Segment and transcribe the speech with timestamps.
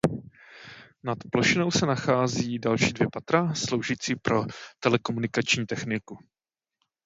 [1.03, 4.43] Nad plošinou se nacházejí další dvě patra sloužící pro
[4.79, 6.17] telekomunikační techniku.